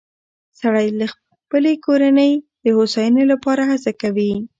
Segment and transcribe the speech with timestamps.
[0.59, 2.31] سړی د خپلې کورنۍ
[2.63, 4.31] د هوساینې لپاره هڅه کوي